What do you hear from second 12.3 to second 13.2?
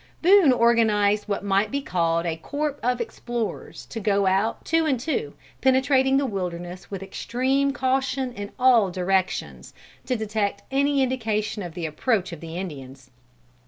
of the Indians.